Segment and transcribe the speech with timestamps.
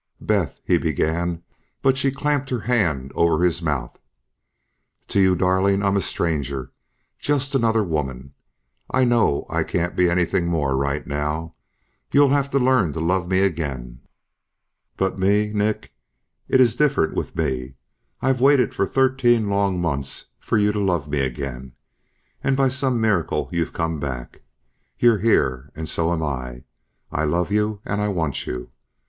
[0.19, 1.43] "Beth," he began
[1.83, 3.99] but she clamped her hand over his mouth.
[5.09, 6.71] "To you, darling, I'm a stranger,
[7.19, 8.33] just another woman.
[8.89, 11.53] I know I can't be anything more right now.
[12.11, 14.01] You'll have to learn to love me again.
[14.97, 15.53] "But me?
[15.53, 15.93] Nick,
[16.47, 17.75] it's different with me.
[18.23, 21.73] I've waited for thirteen long months for you to love me again,
[22.43, 24.41] and by some miracle you've come back.
[24.97, 26.63] You're here and so am I.
[27.11, 28.71] I love you and I want you.